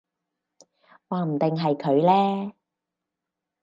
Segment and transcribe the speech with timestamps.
[1.09, 2.03] 話唔定係佢
[2.47, 2.53] 呢